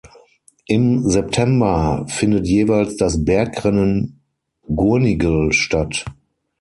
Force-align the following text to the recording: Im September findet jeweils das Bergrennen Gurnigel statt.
Im 0.65 1.07
September 1.07 2.07
findet 2.09 2.47
jeweils 2.47 2.95
das 2.97 3.23
Bergrennen 3.23 4.23
Gurnigel 4.67 5.53
statt. 5.53 6.05